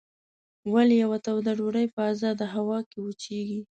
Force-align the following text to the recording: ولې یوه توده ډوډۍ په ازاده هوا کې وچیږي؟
ولې 0.73 0.95
یوه 1.03 1.17
توده 1.25 1.51
ډوډۍ 1.59 1.87
په 1.95 2.01
ازاده 2.11 2.45
هوا 2.55 2.79
کې 2.89 2.97
وچیږي؟ 3.01 3.61